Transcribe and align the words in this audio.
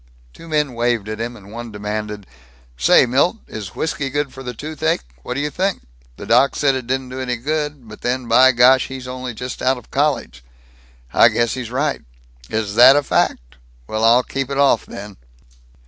Two 0.33 0.47
men 0.47 0.73
waved 0.73 1.07
at 1.07 1.21
him, 1.21 1.35
and 1.37 1.51
one 1.51 1.71
demanded, 1.71 2.25
"Say, 2.75 3.05
Milt, 3.05 3.37
is 3.45 3.75
whisky 3.75 4.09
good 4.09 4.33
for 4.33 4.41
the 4.41 4.55
toothache? 4.55 5.03
What 5.21 5.35
d' 5.35 5.41
you 5.41 5.51
think! 5.51 5.83
The 6.17 6.25
doc 6.25 6.55
said 6.55 6.73
it 6.73 6.87
didn't 6.87 7.09
do 7.09 7.19
any 7.19 7.35
good. 7.35 7.87
But 7.87 8.01
then, 8.01 8.27
gosh, 8.27 8.87
he's 8.87 9.07
only 9.07 9.35
just 9.35 9.61
out 9.61 9.77
of 9.77 9.91
college." 9.91 10.43
"I 11.13 11.27
guess 11.29 11.53
he's 11.53 11.69
right." 11.69 12.01
"Is 12.49 12.73
that 12.73 12.95
a 12.95 13.03
fact! 13.03 13.57
Well, 13.85 14.03
I'll 14.03 14.23
keep 14.23 14.49
off 14.49 14.87
it 14.87 14.89
then." 14.89 15.17